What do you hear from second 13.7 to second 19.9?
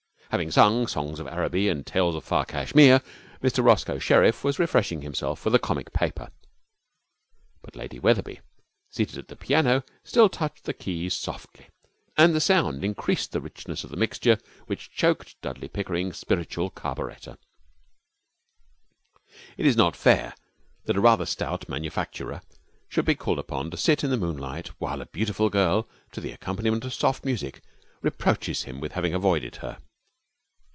of the mixture which choked Dudley Pickering's spiritual carburettor. It is